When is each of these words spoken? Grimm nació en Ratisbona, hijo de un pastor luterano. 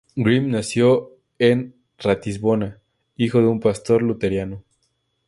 Grimm 0.15 0.49
nació 0.49 1.11
en 1.37 1.75
Ratisbona, 1.99 2.79
hijo 3.17 3.37
de 3.37 3.45
un 3.45 3.59
pastor 3.59 4.01
luterano. 4.01 4.63